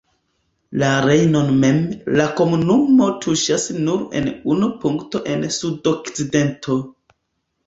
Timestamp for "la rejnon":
0.83-1.51